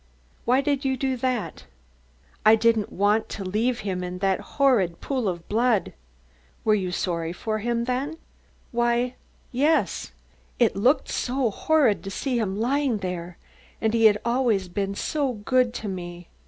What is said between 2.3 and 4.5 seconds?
"I didn't want to leave him in that